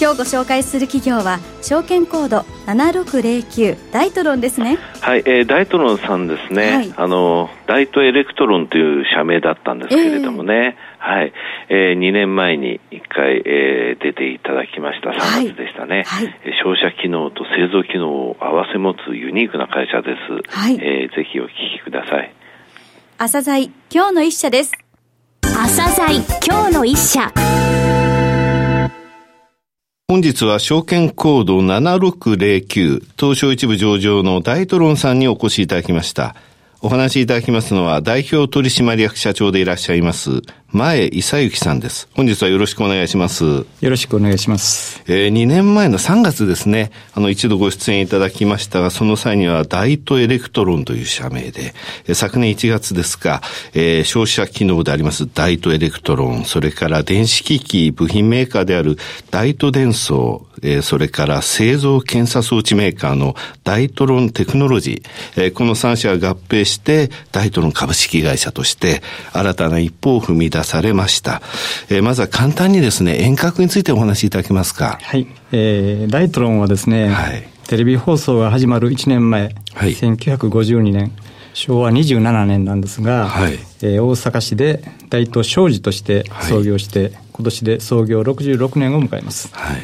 [0.00, 4.78] 今日ご紹介する企業は証券コード7609ダイトロンですね。
[5.02, 11.32] はい、えー、ダイトロンさんですね、はい、あのダイトエレクトロンという社名だったんですけれどもね、えー、はい、
[11.68, 15.10] えー、2年前に1回、えー、出ていただきました。
[15.10, 16.24] 3月でしたね、はい。
[16.24, 20.78] はい、商社機能と製造機能を併せ持つユニークな会社です、はい。
[20.80, 22.32] えー、ぜひお聞きください。
[23.18, 24.72] 朝鮮今日の一社です。
[25.42, 27.30] 朝鮮今日の一社
[30.10, 36.34] 本日は証券コード7609東証一部上場のダイトロンさんにお越しいただきました。
[36.82, 40.42] お話しいただきますのは代表取締役社長でいらっしゃいます
[40.72, 42.08] 前績行さんです。
[42.14, 43.44] 本日はよろしくお願いします。
[43.44, 45.02] よろしくお願いします。
[45.08, 51.74] えー、2年前の3月ですね、あの一度ご出演いただきましたが、その際にはダイトエレクトロンという社名で、
[52.06, 53.42] えー、昨年1月ですか、
[53.74, 58.96] えー、商社機能でありますダイトエレクトロン、それから電子機器部品メーカーである
[59.32, 71.40] ダイト電装、えー、それから製造検査装置メーカーのダイトロンテクノロジー、えー、この3社が合併して、ダイトロン株式会社として新たな一歩を踏み出出されました。
[71.88, 74.98] えー、まずは簡単にですね、沿革についてお話しいただけますか？
[75.00, 75.26] はい。
[75.52, 81.12] えー、ダイトロンはですね、はい、テレビ放送が始まる1年前、はい、1952年、
[81.54, 89.48] 昭和27年なんですが、はい、えー、大阪市で大東商事として創業して、はい、今年で創業66年を迎えます。
[89.52, 89.78] はい、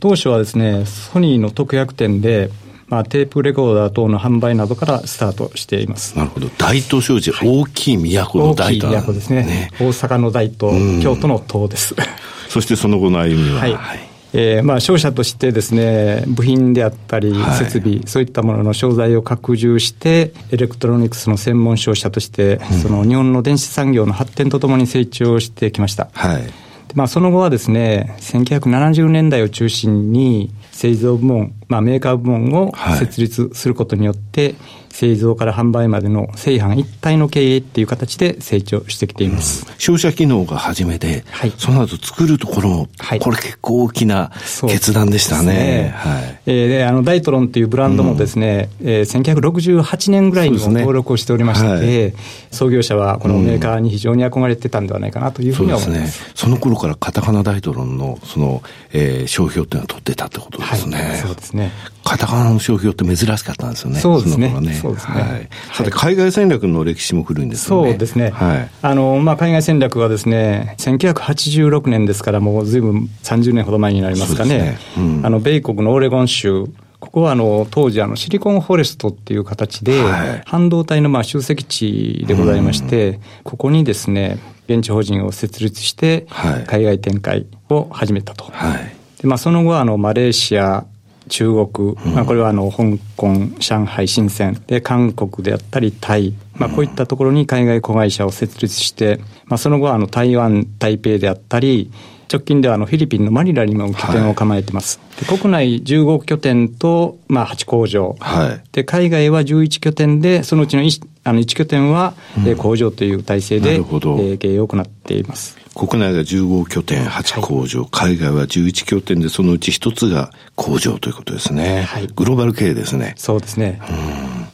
[0.00, 2.50] 当初はですね、ソニーの特約店で、
[2.88, 6.16] まあ、テープレコーダー等の販売などからスタートしています。
[6.16, 9.70] なるほど、大東商事、はい、大きい都の大東、大きい都ですね、ね。
[9.80, 11.94] 大阪の大東、京都の東です。
[12.48, 13.60] そしてその後の歩みは。
[13.60, 14.14] はい。
[14.36, 26.08] えーまあ、商社としてですね、部品であったり、設備、はい、そういったものの商材を拡充して、エレクトロニクスの専門商社として、うん、その日本の電子産業の発展とともに成長してきました。
[26.12, 26.63] はい
[26.94, 39.66] まあ、その後はですね、1970年代を中心に、製造部門、まあ、メーカー部門を設立することによって、はい製造から販売までの製販一体の経営っていう形で成長してきています。
[39.68, 44.30] うん、商社機能が初めで、はい、その後作るところも、はい、これ結構大きな
[44.68, 45.52] 決断でしたね。
[45.52, 49.40] ねはい、えー、で、あの、ダイトロンっていうブランドもですね、うん、えー、
[49.82, 52.14] 1968年ぐらいにも登録をしておりまして、ねはい、
[52.52, 55.90] 創業者はこのメーカーに非常に憧れてたんではないかなというふうに思います。
[55.90, 56.32] うん、そね。
[56.36, 58.62] その頃からカタカナダイトロンの、その、
[58.92, 61.02] えー、商標っていうのは取ってたってことですね。
[61.02, 61.72] はい、そうですね。
[62.04, 63.98] カタカナの商標って珍しかったんですよね。
[63.98, 64.50] そうですね。
[64.50, 65.22] そねそうですね。
[65.22, 65.48] はい。
[65.72, 67.68] さて、海外戦略の歴史も古いんですね。
[67.68, 68.30] そうですね。
[68.30, 68.70] はい。
[68.82, 74.58] あの、まあ、海外戦略はですね、1986年ですから、もうずいぶん30年ほど前になりますかね。
[74.58, 76.66] ねうん、あの、米国のオレゴン州、
[77.04, 80.02] ここはあの当時あのシリコンフォレストっていう形で、
[80.46, 84.38] 半導体のまあ集積地でございまして、ここにですね、
[84.68, 86.26] 現地法人を設立して、
[86.66, 88.44] 海外展開を始めたと。
[88.44, 90.86] はい、でまあ、その後あのマレーシア、
[91.28, 94.54] 中国、まあ、これはあの香港、上海、深セン。
[94.66, 101.90] で韓国であったりタイ、まあ、こういったところに海外子会社を設立して、まあ、その後はあの台湾、台北であったり
[102.32, 105.00] 直近ではあのフィリピンのマニラにも拠点を構えてます。
[105.16, 112.14] はい、で国内15拠点と、まあ、8工場、はい、で海外は11拠点でそのうちの 1, あの1拠点は、
[112.44, 115.63] うん、工場という体制で、えー、経営を行っています。
[115.74, 121.82] 国内が15拠点、8工場、はい、海外は11拠点で、そのうち一つが工場ということですね。
[121.82, 123.14] はい、グローバル経営ですね。
[123.16, 123.80] そうですね。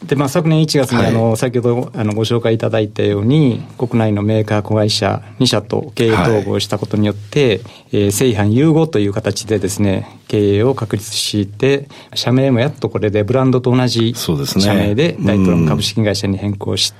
[0.04, 7.60] で、まあ、昨年1月に、あの、先ほど、あの、ご紹介いただいたように、国内のメーカー子会社2社と経営統合したことによって、はい、
[7.92, 14.34] えー、製販融合という形でですね、経営を確立して、社名もやっとこれでブランドと同じ社
[14.74, 16.94] 名で、大統領株式会社に変更し、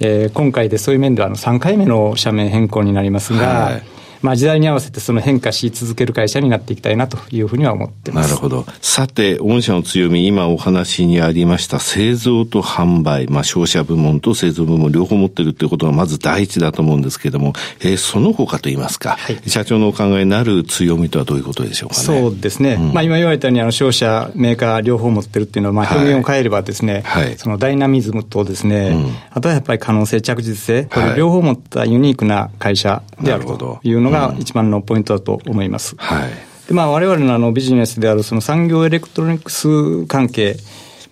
[0.00, 3.80] えー、今回でそういう面ではあの3回目の社名変更になりますが、
[4.24, 8.30] まあ、時代に合わせてその変化し続ける会社になっていきたいなというふうには思ってます。
[8.30, 8.64] なるほど。
[8.80, 22.02] さて、御社の強み、今お話にありました製造と販売、まあ、商社部門と製造部門両方持ってるっていうことがまず第一だと思うんですけれども、えー、その他といいますか、はい、社長のお考えになる強みとはどういうことでしょうかね？
[22.02, 22.78] そうですね。
[22.80, 35.94] うん、まあ、今言われたように、あの、商社、メーカー両方持ってるっていうのは、まあ、表現を変えればですね、はい、そのダイナミズムとですね、うん、あとはやっぱり可能性、着実性、これ両方持ったユニークな会社であるというのが一番のポイントだと思います。
[35.96, 36.30] はい。
[36.68, 40.56] で、まあ、我々のあのビジネスであるその産業エレクトロニクス関係、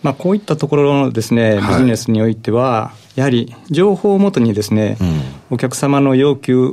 [0.02, 5.20] まあ、こういったところのですね、ビジネスにおいては、やはり情報をもとにですね、うん、
[5.50, 6.72] お客様の要求、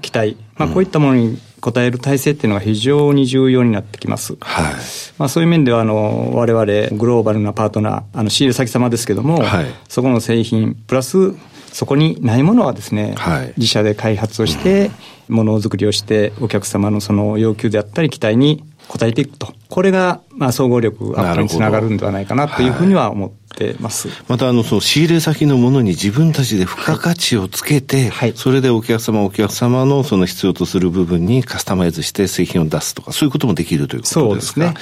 [0.00, 4.36] 期待、まあ、こういったものに応える体制っていうのが非常に重要になってきます。
[4.40, 4.74] はい。
[5.18, 6.64] まあ、そういう面では、あの、我々
[6.98, 11.34] グローバルなパートナー、あの、仕入れ先様ですけども、はい、そこの製品、プラス、
[11.72, 14.90] そこにないものはですね、はい、自社で開発をして、
[15.32, 19.52] ものづくりをして、お客様のその要求であったり期待に応えていくと。
[19.68, 24.08] これが、まあ、総合力アップにつながるんではないかなというふうには思ってます。
[24.28, 34.74] また、あの、その仕入れ先のものに自分たちで付加価値をつけて、はい、それでお客様、お客様のその必要とする部分にカスタマイズして製品を出すとか、そういうこともできるということですかそうですね。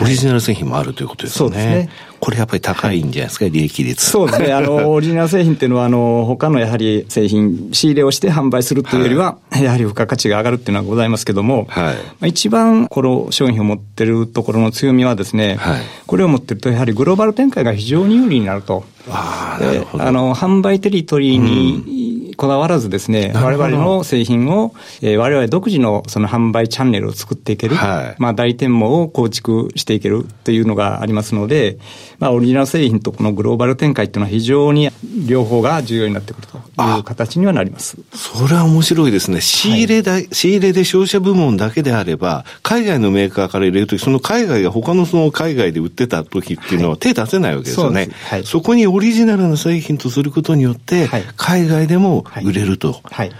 [0.00, 1.38] オリジナル製品もあるということですね。
[1.38, 1.90] そうですね。
[2.22, 4.06] これやっぱり高いんじゃないですか、はい、利益率。
[4.08, 4.52] そうですね。
[4.52, 18.84] あの、 オリジナル製品っていうのは、あの、他のやはり製品、仕入れをして販売するというよりは、はい、やはり付加価値が上がるっていうのはございますけども、はい、一番この商品を持ってるところの強みはですね、はい、これを持ってると、やはりグローバル展開が非常に有利になると。
[19.10, 19.58] あ
[19.98, 22.01] あの、販売テリトリーに、
[22.36, 31.78] こだわらずですね、我々の製品を、えー、我々独自のその販売チャンネルを作っていける、はい、まあ代店網を構築していけるというのがありますので、
[32.18, 34.90] まあオリジナル製品とこのグローバル展開っていうのは非常に
[35.26, 37.96] 両方が重要になってくるという形にはなります。
[38.14, 39.40] それは面白いですね。
[39.40, 48.08] 仕入れだ、はい、仕入れで消費者部門だけであれば、海外のメーカーから入れるとき、その海外が他のその海外で売ってた時っていうのは手出せないわけですよね。
[48.28, 53.00] はい、そこにオリジナルな製品とすることによって、海外でも売れると。
[53.04, 53.32] はい。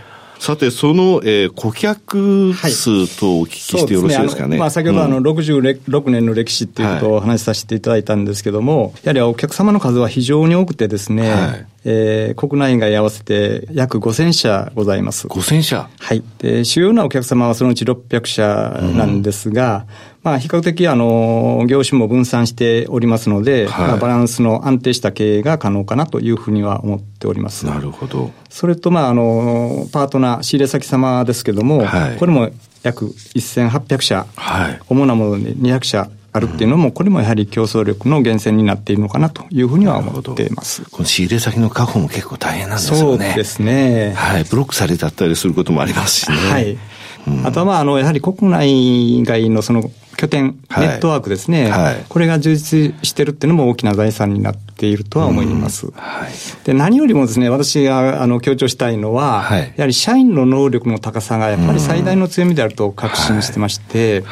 [0.42, 4.48] さて、その、えー、顧客数とお聞きしてよろしいですかね。
[4.48, 15.28] ねまあ、先ほど、あの、66年の歴史っていうことをお話しさせていただいたんですけども、やはりお客様の数は非常に多くてですね、はい、えー、国内外合わせて約5000社ございます。
[15.28, 16.24] 5000社はい。
[16.38, 27.66] で、主要なお客様はそのうち600社なんですが、うんまあ、比較的、あの、業種も分散しておりますので、はい、まあ、バランスの安定した経営が可能かなというふうには思っております。
[27.66, 28.30] なるほど。
[28.48, 32.50] それと、まあ、あの、パートナー、仕入れ先様ですけども、はい、これも
[32.84, 40.84] 約1800社、はい、主なもので200社あるっていうのも、これもやはり競争力の源泉になっているのかなというふうには思っています。
[40.90, 43.00] この仕入れ先の確保も結構大変なんですよね。
[43.00, 44.14] そうですね。
[44.16, 44.44] はい。
[44.44, 46.36] ブロックされちゃったりすることもありますしね。
[46.36, 46.78] はい。
[47.26, 55.90] うん、あとは、まあ、あの、やはり国内外のその拠点、ネットワークですね、はい、これが充実してるっていうのも大きな財産になっているとは思います。
[55.92, 56.32] はい、
[56.64, 64.22] で何よりもですね、私があの強調したいのは、はい、やはり社員の能力の高さがやっぱり最大の強みであると確信してまして、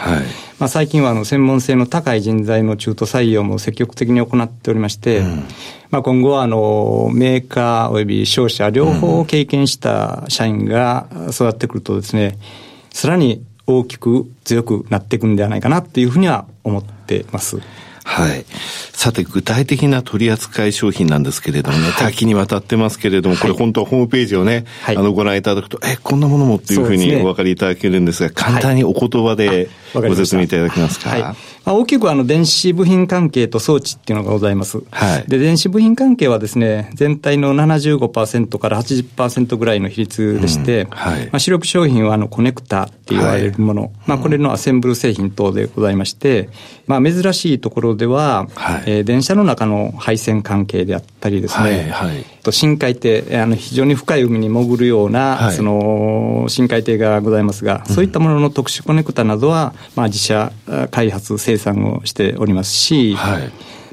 [0.59, 5.45] まあ、最近はあの専門性の高い人材の中途採用も積極的に行っておりまして、うん、
[5.91, 12.39] まあ、今後はあのメーカーおよび商社両方を経験した社員が育ってくるとですね、
[12.93, 13.45] さらに
[13.79, 17.59] 大きく強くなっていくんではないかなっていうふうには思ってます。
[18.11, 18.45] はい。
[18.93, 31.11] さて、具体的な取扱商品なんですけれどもね、多岐にわたってますけれども、これ本当はホームページをね、はい、あの、ご覧いただくと、え、こんなものもっていうふうにお分かりいただけるんですが、簡単にお言葉でご説明いただけますか？
[31.11, 31.23] はい。
[31.23, 31.37] ま
[31.67, 34.83] あ、大きくあの電子部品関係と装置っていうのがございます。
[34.91, 40.91] はい、で、電子部品関係はですね、全体の75%から80%ぐらいの比率でして、うん。
[40.91, 46.49] はい、まあ、主力商品はあのコネクタって言われるもの、はい、まあ、これのアセンブル製品等でございまして、
[46.87, 60.53] まあ、珍しいところでは、はい、えー、電車の中の配線関係であったりですね、はいはい、と深海底、あの非常に深い海に潜るような、はい、その深海底がございますが、そういったものの特殊コネクタなどは、まあ、自社
[60.91, 63.51] 開発、生産をしておりますし、はい。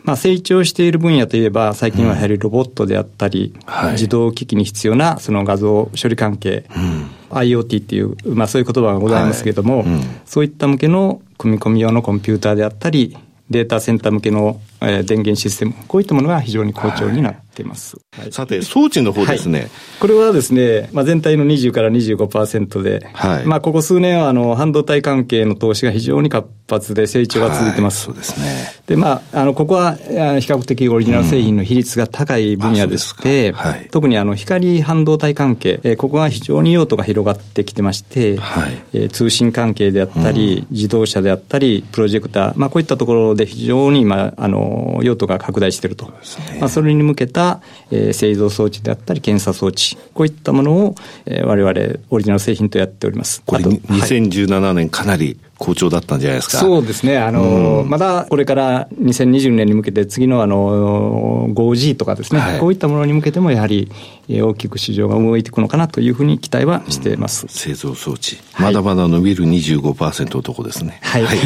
[0.08, 3.92] まあ、成長している分野といえば、最近はやはりロボットであったり、うん。
[3.92, 9.88] 自動機器に必要なその画像処理関係、うん、IoT っていう、まあ、そういう言葉がございますけれども、はい。
[9.88, 13.18] うん、そういった向けの組み込み用のコンピューターであったり、
[13.50, 17.98] データセンター向けの、えー、電源システム、こういったものが非常に好調になっています。
[18.12, 19.60] はい、さて、装置の方ですね。
[19.60, 19.70] はい、
[20.02, 28.04] これはですね、まあ、全体の20から25%で、はい、まあ、ここ数年はあの半導体関係の投資が非常に活発で成長が続いてます。
[28.04, 28.72] そうですね。
[28.88, 46.12] で、まあ、あの、ここは比較的オリジナル製品の比率が高い分野でして、うんはい、特にあの、光半導体関係、えー、ここが非常に用途が広がってきてまして、はい、えー、通信関係であったり、うん、自動車であったり、プロジェクター、まあ、こういったところで非常に今、あの、用途が拡大していると。
[46.22, 50.96] そね、まあ、それに向けた、えー、製造装置であったり、検査装置、こういったものを、
[51.26, 53.42] えー、我々オリジナル製品とやっております。
[53.46, 56.58] これ、2017年かなり好調だったんじゃないですか。
[56.58, 57.18] そうですね。
[57.18, 63.92] あの、うん、まだこれから2020年に向けて次のあの、5G とかですね、はい、こういったものに向けてもやはり
[64.30, 67.44] 大きく市場が動いていくのかなというふうに期待はしています。
[67.44, 68.38] うん、製造装置。
[68.60, 71.00] まだまだ伸びる25%のとこですね。
[71.02, 71.26] はい。
[71.26, 71.38] はい、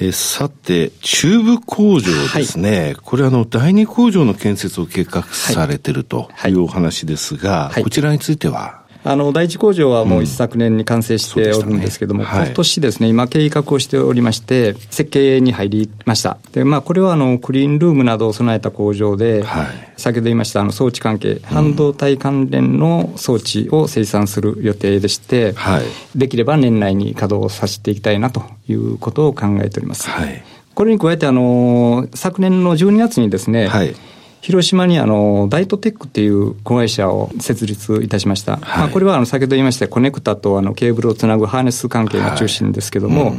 [0.00, 2.80] えさて、中部工場ですね。
[2.80, 8.81] はい、これあの、第二工場の建設を計画されているというお話ですが、こちらについては？
[9.04, 12.32] あの第一工場はもう一昨年に完成しておるんですけども、うんね。
[12.32, 16.38] はい、今年ですね、今、計画をしておりまして、設計に入りました。
[16.52, 19.66] で、まあ、これはあのクリーンルームなどを備えた工場で、はい、
[19.96, 25.82] 先ほど言いましたあの装置関係、半導体関連の装置を生産する予定でして、はい、
[26.16, 30.08] できれば年内に稼働させていきたいなということを考えております。
[30.74, 33.68] これに加えて、あの、昨年の12月にですね、
[34.42, 43.38] 広島にあのダイトテックっていう子会社を設立いたしました、はい、まあ、これはあの先ほど言いましたコネクタとあのケーブルをつなぐハーネス関係が中心ですけども、はいうん、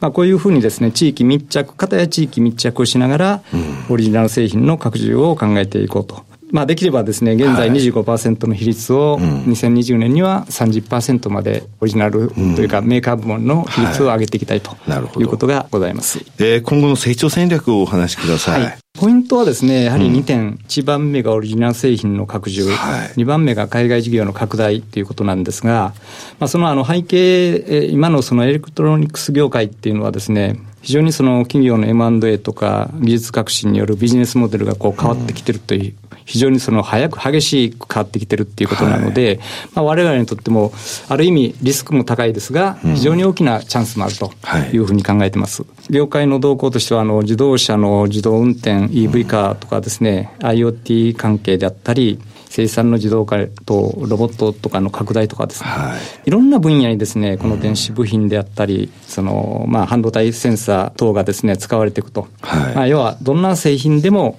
[0.00, 3.42] まあ、こういうふうにですね地域密着片や地域密着をしながら、
[3.88, 6.22] オリジナル製品の拡充を考えていこうと。
[6.50, 14.76] まあ、できればですね、現在25%の比率を2020年には30%までオリジナルというかメーカー部門の比率を上げていきたいと
[15.18, 16.18] いうことがございます。
[16.38, 18.62] えー、今後の成長戦略をお話しください。
[18.62, 25.92] はいポイントはですね、やはり2点、うん、1番目がオリジナル製品の拡充、はい、2番目が海外事業の拡大ということなんですが、
[26.38, 35.94] まあ、そのあの背景、今のそのエレクトロニクス業界っていうのはですね、非常にその企業の M&A とか技術革新によるビジネスモデルがこう変わってきてるという、
[36.24, 39.38] 非常にその早く激しく変わってきてるっていうことなので、はい、
[39.74, 40.72] まあ我々にとっても
[41.08, 44.32] ある意味リスクも高いですが、非常に大きなチャンスもあると
[44.72, 45.64] いうふうに考えてます。
[45.90, 52.20] 業界の動向としてはあの自動車の自動運転 EV 化とかですね、IoT 関係であったり、
[52.52, 62.28] 生産の自動化とロボットとかの拡大とかですね、はい、いろんな分野にですね、この電子部品であったり、うん、その、まあ、半導体センサー等がですね、使われていくと。
[62.42, 64.36] はい、まあ、要は、どんな製品でも、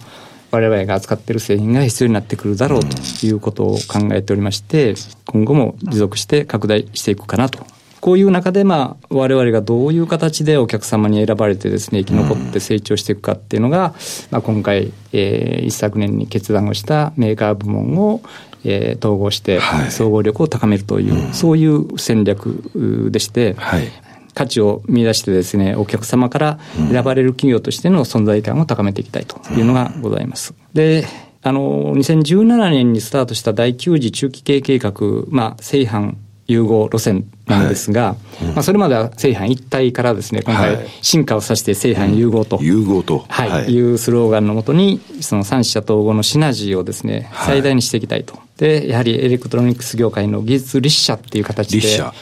[0.51, 4.93] 我々が扱っている製品が必要になってくるだろうということを考えておりまして、
[5.25, 7.65] 今後も持続して拡大していくかなと
[8.03, 13.95] こういう中で、まあ、我々がどういう形でお客様に選ばれてですね、生き残って成長していくかっていうのが、
[14.29, 18.22] まあ、今回、えー、一昨年に決断をしたメーカー部門を、
[18.65, 23.88] えー、統合して、総合力を高めるという、はい、そういう戦略でして、はい、
[24.33, 26.60] 価値を見出してですね、お客様から
[26.91, 30.53] 選ばれる企業としての存在感を高めていきたいというのがございます。
[30.74, 31.05] で、
[31.41, 34.93] あの、2017年にスタートした第9次中期経営計画、
[35.29, 38.45] まあ、製販融合路線なんですが、はい。
[38.45, 48.38] うん、まあ、それまでは製販一体からですね、今回進化をさせて製販融合と、うん、融合と、はい、はい、いうスローガンのもとに、その三社統合のシナジーをですね、最大にしていきたいと。
[48.57, 52.13] で、やはりエレクトロニクス業界の技術立社っていう形で、立社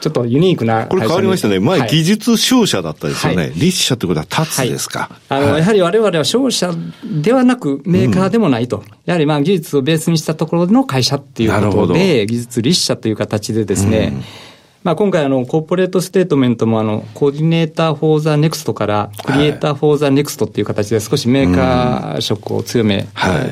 [0.00, 1.60] ちょっとユニークなこれ変わりましたね。
[1.60, 3.42] 前、技術商社だったですよね。
[3.42, 5.10] はい、立社ってことは立つですか。
[5.28, 6.72] はい、あの、やはり我々は商社
[7.04, 8.78] ではなくメーカーでもないと。
[8.78, 14.24] うん、やはりまあ技術をベースにしたところの会社っていうことで、技術立社という形でですね、うん。
[14.82, 23.06] まあ、今回あの、コーポレートステートメントもあの、 Coordinator for the Next から、 Creator for the Next っていう形で少しメーカー色を強め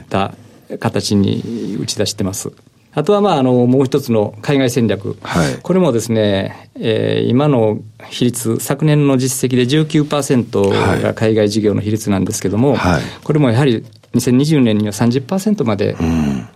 [0.09, 0.35] た
[0.81, 2.51] 形に打ち出してます。
[2.99, 7.79] あとはまああのもう一つの海外戦略、はい、これもですね、えー、今の
[8.11, 15.97] 比率、昨年の実績で19%が海外事業の比率なんですけども、はい、これもやはり2020年には30%まで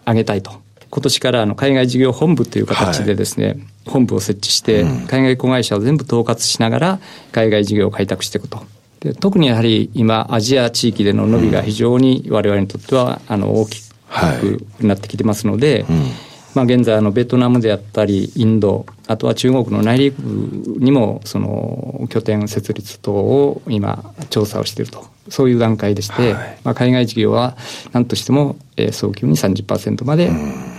[0.05, 0.51] 上げたいと。
[0.51, 0.57] うん、
[0.91, 8.65] 今年からあの海外事業本部という形でですね、はい、本部を設置して、海外子会社を全部統括しながら海外事業を開拓していくと。
[8.99, 16.11] で特にやはり今、アジア地域での伸びが非常に我々にとってはあの大きくなってきてますので、うん
[16.55, 27.57] まあ、現在あのベトナムであったりインドあとは中国の内陸部にもその拠点設立等を今調査をしているとそういう段階でして、はい、まあ、海外事業は
[27.93, 30.31] 何としても、えー、早急に30%まで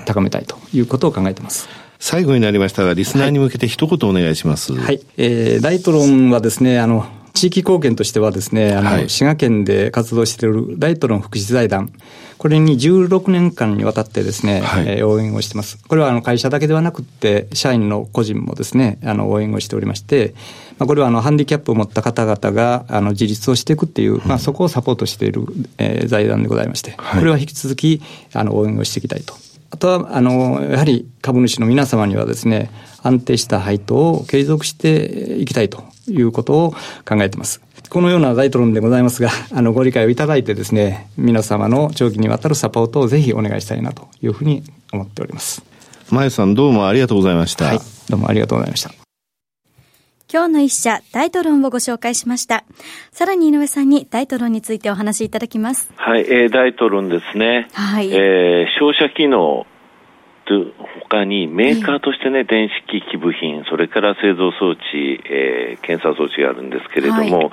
[0.06, 1.68] 高めたいということを考えています。
[2.00, 4.74] 最後になりましたが、リスナーに向けて一言お願いします。
[4.74, 4.84] はい。
[4.84, 11.91] はい、えー、ダイトロンはですね、あの、地域貢献としてはですね、あの、はい、滋賀県で活動している大トロン福祉財団、
[12.37, 15.77] これに16年間にわたってですね、はい、えー、応援をしてます。
[15.87, 20.35] これはあの会社だけではなくて、社員の個人もですね、あの応援をしておりまして、
[20.77, 25.45] まあ、これはあのハンディキャップを持った方々があの自立をしていくっていう、まあ、そこをサポートしている、
[25.77, 28.01] えー、財団でございまして、はい、これは引き続き
[28.33, 29.33] あの応援をしていきたいと。
[29.74, 32.70] あとは、あの、やはり株主の皆様にはですね、
[33.01, 36.72] 安定した配当を継続していきたいということを
[37.10, 37.60] 考えています。
[37.89, 44.62] このような大討論でございますが、 あの、ご理解をいただいてですね、皆様の長期にわたるサポートをぜひお願いしたいなというふうに
[44.92, 45.63] 思っております。
[46.12, 47.65] まゆさんどうもありがとうございました。
[47.65, 49.02] はい、どうもありがとうございました。
[50.33, 52.63] 今日の一社、ダイトロンをご紹介しました。
[53.11, 55.93] さらに井上さんにダイトロンについてお話しいただきます。
[55.95, 57.67] はい、えー、ダイトロンですね。
[57.71, 58.11] はい。
[58.11, 59.67] えー、照射機能、
[61.09, 64.79] 他にメーカーとしてね、電子機器部品、それから製造装置、
[65.25, 67.43] えー、検査装置があるんですけれども、は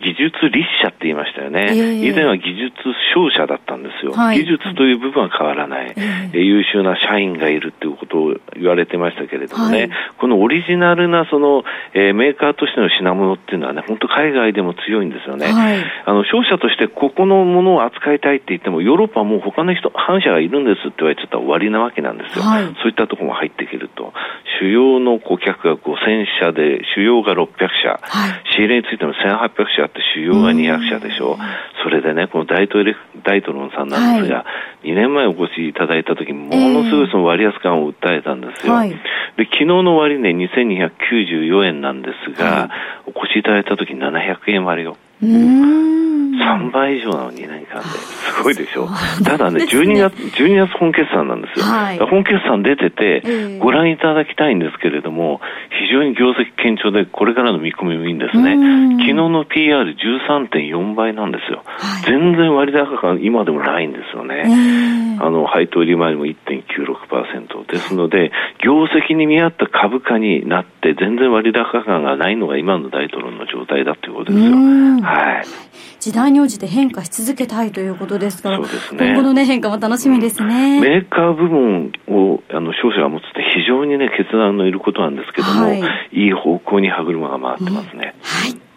[0.00, 2.72] い、技術立社って言いましたよね、えー、以前は技術
[3.14, 11.64] 商社だったんですよ、はい、技術という部分は変わらない、えー、優秀な社員がいるっていうことを言われてましたけれどもね、はい、このオリジナルなその、
[11.94, 15.46] えー、メーカーとしての品物っていうのはね、本当海外でも強いんですよね。
[16.04, 22.44] あの商社としてここのものを扱いたいって言っても、ヨーロッパはもう他の人、反社がいるんですって言われちゃったら終わりなわけなんですよ。
[22.82, 24.12] そういったところも入っていけると。
[24.60, 31.36] 主要の顧客が5000社で、主要が600社、はい、仕入れについても1800社あって、主要が200社でしょう。
[31.82, 34.44] それでね、このダイトレダイトロンさんなんですが、は
[34.82, 38.74] い、2年前お越しいただいた時ものすごいその割安感を訴えたんですよ。
[38.74, 38.96] はい、で、
[39.44, 42.70] 昨日の終値2294円なんですが、
[43.06, 44.96] お越しいただいた時700円割よ。
[46.38, 48.84] 3倍以上の2年間で、すごいでしょ。
[48.84, 51.66] うただね、12月、12月本決算なんですよ。
[51.66, 55.40] はい、本決算出てて、ご覧いただきたいんですけれども、
[55.86, 58.56] 非常に業績堅調で、これからの見込みもいいんですね。
[58.98, 61.62] 昨日の PR13.4 倍なんですよ。
[61.64, 64.44] はい、全然割高感、今でもないんですよね。
[65.20, 68.32] あの、配当利回りも1.96%ですので、
[68.64, 74.56] 業績に見合った株価になって、全然割高感がないのが今の大統領の状態だということですよ。
[75.02, 75.44] はい。
[76.00, 85.82] 時代に応じて変化し続けたいということですから、そうですね、今後の、ね、変化も楽しみですね、うん、メーカー部門をあの商社が持つって非常にね、決断のいることなんですけども、はい、
[86.12, 88.14] いい方向に歯車が回ってますね。
[88.46, 88.68] うん、はい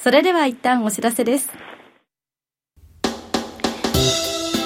[0.00, 1.52] それでは一旦お知らせです。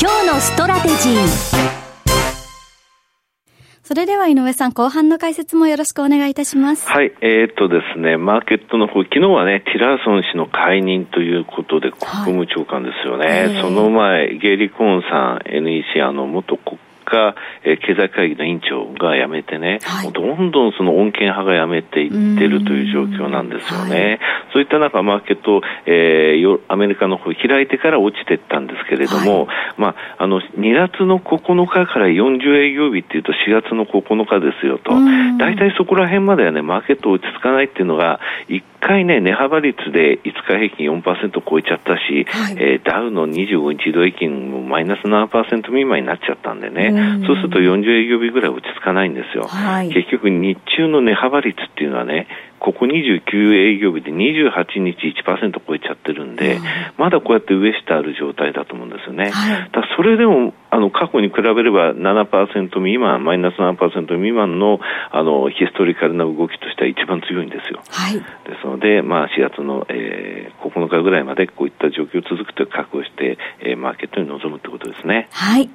[0.00, 1.68] 今日のストラテジー
[3.82, 6.86] それでは井上さん、後半の解説もよろしくお願いいたします。
[6.88, 13.26] はい、えー、っとですね、マーケットの方、昨日はね、ティラーソン氏の解任ということで、国務長官ですよね。
[13.26, 24.06] はい、その前、ゲイリコーンさん、NEC、あの、元国家、えー、経済会議の委員長が辞めてね、はい、どんどんその穏健派が辞めていってるという状況なんですよね。
[24.06, 24.20] はい、
[24.52, 34.92] そういった中、マーケット、えー、アメリカの方開いてから落ちていったんですけれども、はい、まあ、あの、2月の9日から40営業日っていうと4月の9日ですよと、
[35.38, 49.46] 大体そこら辺まではね、マーケット落ち着かないっていうのが、1回ね、値幅率で5日平均4%超えちゃったし、はい、えー、ダウの25日移動平均もマイナス7%未満になっちゃったんでね、そうすると40営業日ぐらい落ち着かないんですよ。
[49.46, 52.26] はい、結局日中の値幅率っていうのはね、
[52.58, 56.62] ここ29営業日で28日1%超えちゃってるんで、うん、
[56.96, 59.30] まだこうやって上下ある状態だと思うんですよね。
[59.30, 67.82] はい、だそれでも、あの、過去に比べれば7%未満、マイナス7%未満の、あの、ヒストリカルな動きとしては一番強いんですよ。
[67.88, 68.22] はい、で
[68.60, 75.28] すので、まあ、4月の、えー、9日ぐらいまでこういった状況続くと覚悟して、えー、マーケットに臨むということですね。
[75.32, 75.70] はい。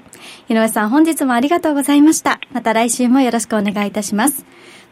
[0.49, 2.39] 井上さん、本日もありがとうございました。
[2.51, 4.45] また来週もよろしくお願いいたします。